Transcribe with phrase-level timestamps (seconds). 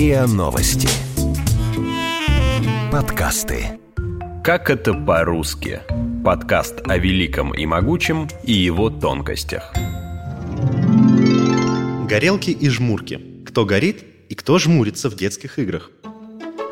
[0.00, 0.88] РИА Новости.
[2.90, 3.78] Подкасты.
[4.42, 5.82] Как это по-русски?
[6.24, 9.74] Подкаст о великом и могучем и его тонкостях.
[12.08, 13.44] Горелки и жмурки.
[13.44, 15.90] Кто горит и кто жмурится в детских играх.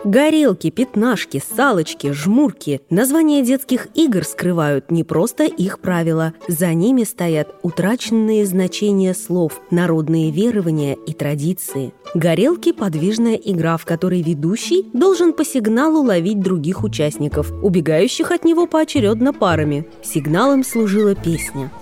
[0.04, 2.80] Горелки, пятнашки, салочки, жмурки.
[2.88, 6.34] Названия детских игр скрывают не просто их правила.
[6.46, 11.92] За ними стоят утраченные значения слов, народные верования и традиции.
[12.14, 18.68] Горелки– подвижная игра, в которой ведущий должен по сигналу ловить других участников, убегающих от него
[18.68, 19.88] поочередно парами.
[20.02, 21.72] Сигналом служила песня–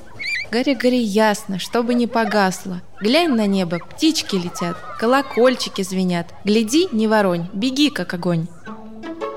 [0.51, 2.81] Гори, гори ясно, чтобы не погасло.
[3.01, 6.27] Глянь на небо, птички летят, колокольчики звенят.
[6.45, 8.47] Гляди, не воронь, беги, как огонь.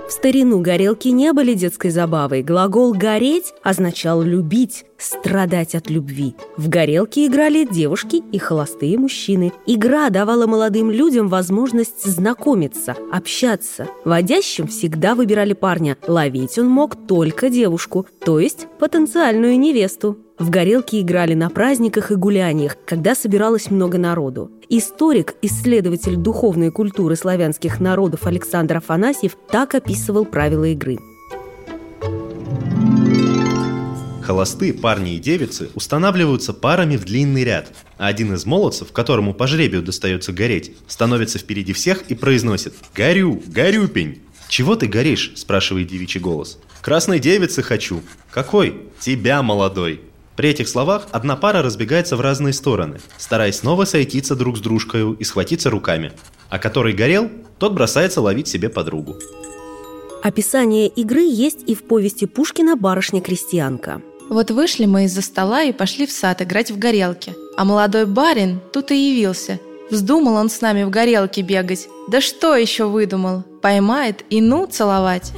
[0.10, 2.42] В старину горелки не были детской забавой.
[2.42, 6.36] Глагол «гореть» означал «любить», «страдать от любви».
[6.58, 9.54] В горелки играли девушки и холостые мужчины.
[9.68, 13.88] Игра давала молодым людям возможность знакомиться, общаться.
[14.04, 15.96] Водящим всегда выбирали парня.
[16.08, 20.18] Ловить он мог только девушку, то есть потенциальную невесту.
[20.40, 24.50] В горелки играли на праздниках и гуляниях, когда собиралось много народу.
[24.70, 30.98] Историк, исследователь духовной культуры славянских народов Александр Афанасьев так описывал правила игры.
[34.22, 39.46] Холостые парни и девицы устанавливаются парами в длинный ряд, а один из молодцев, которому по
[39.46, 46.22] жребию достается гореть, становится впереди всех и произносит «Горю, горюпень!» «Чего ты горишь?»– спрашивает девичий
[46.22, 46.60] голос.
[46.82, 48.02] «Красной девицы хочу».
[48.32, 50.09] «Какой?» «Тебя, молодой».
[50.40, 55.14] При этих словах одна пара разбегается в разные стороны, стараясь снова сойтиться друг с дружкой
[55.16, 56.14] и схватиться руками.
[56.50, 59.18] А который горел, тот бросается ловить себе подругу.
[60.24, 64.02] Описание игры есть и в повести Пушкина «Барышня-крестьянка».
[64.30, 67.36] Вот вышли мы из-за стола и пошли в сад играть в горелки.
[67.58, 69.60] А молодой барин тут и явился.
[69.92, 71.90] Вздумал он с нами в горелке бегать.
[72.08, 73.44] Да что еще выдумал?
[73.62, 75.34] Поймает и ну целовать.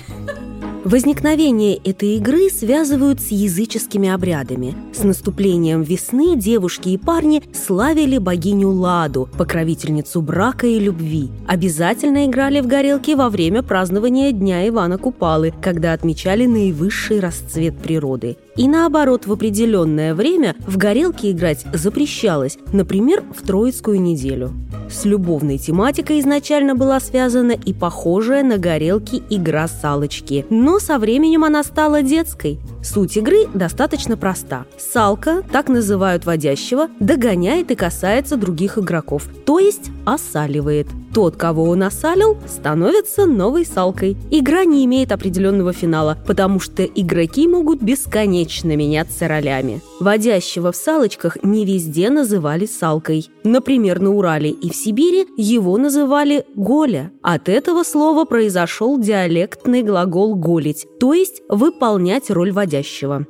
[0.84, 4.74] Возникновение этой игры связывают с языческими обрядами.
[4.94, 11.30] С наступлением весны девушки и парни славили богиню Ладу, покровительницу брака и любви.
[11.48, 18.38] Обязательно играли в горелки во время празднования Дня Ивана Купалы, когда отмечали наивысший расцвет природы.
[18.58, 24.52] И наоборот, в определенное время в горелки играть запрещалось, например, в Троицкую неделю.
[24.90, 31.44] С любовной тематикой изначально была связана и похожая на горелки игра салочки, но со временем
[31.44, 32.60] она стала детской.
[32.84, 34.66] Суть игры достаточно проста.
[34.78, 40.88] Салка, так называют водящего, догоняет и касается других игроков, то есть осаливает.
[41.14, 44.16] Тот, кого он осалил, становится новой салкой.
[44.32, 49.82] Игра не имеет определенного финала, потому что игроки могут бесконечно меняться ролями.
[50.00, 53.30] Водящего в салочках не везде называли салкой.
[53.44, 57.12] Например, на Урале и в Сибири его называли «голя».
[57.22, 63.26] От этого слова произошел диалектный глагол «голить», то есть выполнять роль водящего.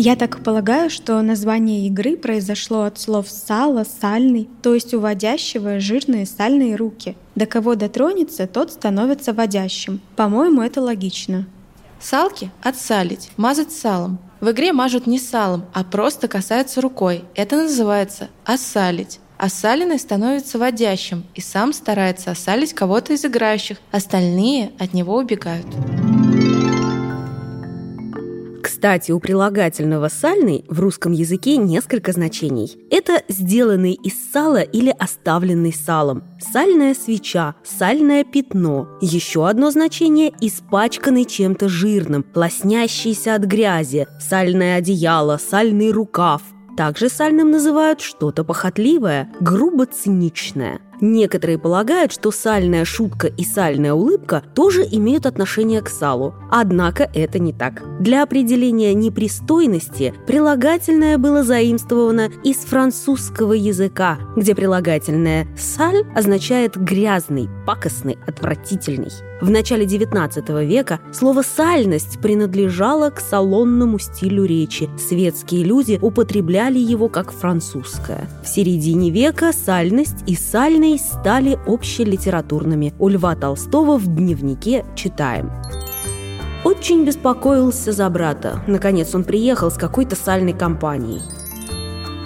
[0.00, 5.80] Я так полагаю, что название игры произошло от слов «сало», «сальный», то есть у водящего
[5.80, 7.16] жирные сальные руки.
[7.34, 10.00] До кого дотронется, тот становится водящим.
[10.14, 11.48] По-моему, это логично.
[12.00, 14.20] Салки– отсалить, мазать салом.
[14.38, 17.24] В игре мажут не салом, а просто касаются рукой.
[17.34, 19.18] Это называется «осалить».
[19.36, 23.78] Осаленный становится водящим и сам старается осалить кого-то из играющих.
[23.90, 25.66] Остальные от него убегают.
[28.78, 32.78] Кстати, у прилагательного «сальный» в русском языке несколько значений.
[32.92, 38.86] Это сделанный из сала или оставленный салом, сальная свеча, сальное пятно.
[39.00, 46.42] Еще одно значение– испачканный чем-то жирным, лоснящийся от грязи, сальное одеяло, сальный рукав.
[46.76, 54.42] Также сальным называют что-то похотливое, грубо циничное– Некоторые полагают, что сальная шутка и сальная улыбка
[54.54, 56.34] тоже имеют отношение к салу.
[56.50, 57.82] Однако это не так.
[58.00, 68.18] Для определения непристойности прилагательное было заимствовано из французского языка, где прилагательное «саль» означает «грязный», «пакостный»,
[68.26, 69.12] «отвратительный».
[69.40, 74.90] В начале XIX века слово «сальность» принадлежало к салонному стилю речи.
[74.98, 78.28] Светские люди употребляли его как французское.
[78.42, 82.94] В середине века сальность и сальный Романы стали общелитературными.
[82.98, 85.50] У Льва Толстого в дневнике читаем.
[86.64, 88.62] Очень беспокоился за брата.
[88.66, 91.20] Наконец он приехал с какой-то сальной компанией.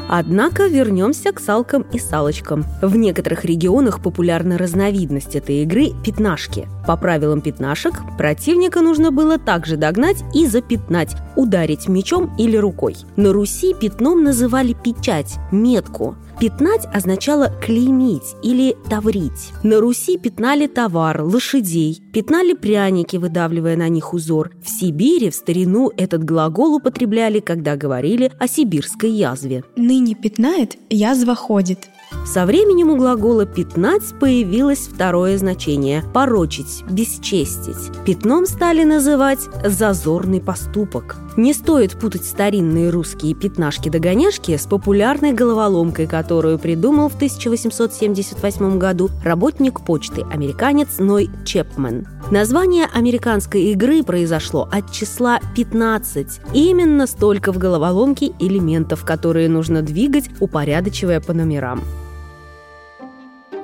[0.09, 2.65] Однако вернемся к салкам и салочкам.
[2.83, 6.69] В некоторых регионах популярна разновидность этой игры– пятнашки.
[6.87, 12.97] По правилам пятнашек противника нужно было также догнать и запятнать, ударить мечом или рукой.
[13.17, 16.15] На Руси пятном называли печать, метку.
[16.41, 19.53] Пятнать означало клеймить или таврить.
[19.63, 24.51] На Руси пятнали товар, лошадей, пятнали пряники, выдавливая на них узор.
[24.63, 29.63] В Сибири в старину этот глагол употребляли, когда говорили о сибирской язве.
[29.77, 31.91] Ныне пятнает, язва ходит.
[32.25, 37.91] Со временем у глагола «пятнать» появилось второе значение– порочить, бесчестить.
[38.07, 41.17] Пятном стали называть «зазорный поступок».
[41.37, 49.81] Не стоит путать старинные русские пятнашки-догоняшки с популярной головоломкой, которую придумал в 1878 году работник
[49.81, 52.07] почты, американец Ной Чепмен.
[52.31, 56.41] Название американской игры произошло от числа 15.
[56.53, 61.81] Именно столько в головоломке элементов, которые нужно двигать, упорядочивая по номерам.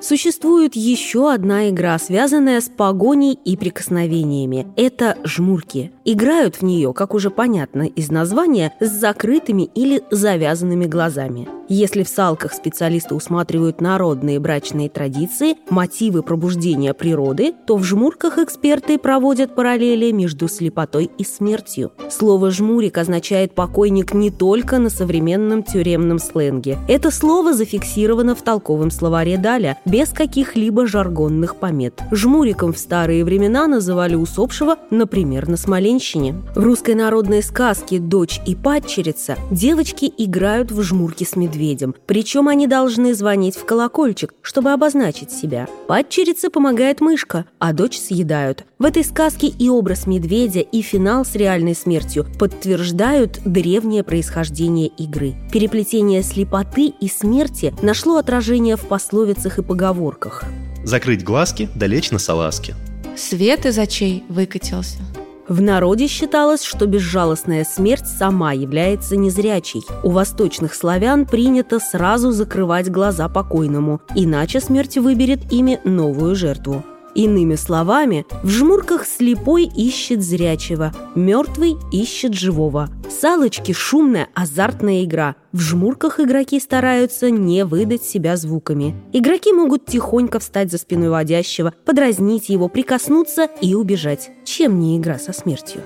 [0.01, 4.67] Существует еще одна игра, связанная с погоней и прикосновениями.
[4.77, 5.93] Это жмурки.
[6.05, 11.58] Играют в нее, как уже понятно из названия, с закрытыми или завязанными глазами.
[11.71, 18.99] Если в салках специалисты усматривают народные брачные традиции, мотивы пробуждения природы, то в жмурках эксперты
[18.99, 21.93] проводят параллели между слепотой и смертью.
[22.11, 26.79] Слово «жмурик» означает «покойник» не только на современном тюремном сленге.
[26.89, 32.01] Это слово зафиксировано в толковом словаре Даля, без каких-либо жаргонных помет.
[32.11, 36.35] Жмуриком в старые времена называли усопшего, например, на Смоленщине.
[36.57, 41.95] В русской народной сказке «Дочь и падчерица» девочки играют в жмурки с медведем медведем.
[42.07, 45.67] Причем они должны звонить в колокольчик, чтобы обозначить себя.
[45.87, 48.65] Падчерице помогает мышка, а дочь съедают.
[48.79, 55.35] В этой сказке и образ медведя, и финал с реальной смертью подтверждают древнее происхождение игры.
[55.53, 60.45] Переплетение слепоты и смерти нашло отражение в пословицах и поговорках.
[60.85, 62.75] Закрыть глазки, да лечь на салазки.
[63.17, 64.99] Свет из очей выкатился.
[65.49, 69.83] В народе считалось, что безжалостная смерть сама является незрячей.
[70.03, 76.85] У восточных славян принято сразу закрывать глаза покойному, иначе смерть выберет ими новую жертву.
[77.19, 82.91] Иными словами, в жмурках слепой ищет зрячего, мертвый ищет живого.
[83.11, 85.35] Салочки– шумная, азартная игра.
[85.51, 88.95] В жмурках игроки стараются не выдать себя звуками.
[89.13, 94.31] Игроки могут тихонько встать за спиной водящего, подразнить его, прикоснуться и убежать.
[94.45, 95.81] Чем не игра со смертью?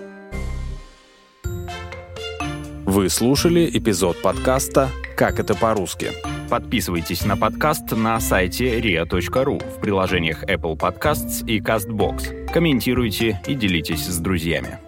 [2.84, 6.10] Вы слушали эпизод подкаста «Как это по-русски».
[6.52, 12.52] Подписывайтесь на подкаст на сайте ria.ru в приложениях Apple Podcasts и CastBox.
[12.52, 14.78] Комментируйте и делитесь с друзьями.